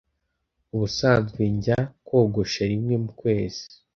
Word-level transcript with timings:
Ubusanzwe 0.75 1.41
njya 1.55 1.79
kogosha 2.07 2.61
rimwe 2.71 2.95
mu 3.03 3.11
kwezi. 3.19 3.61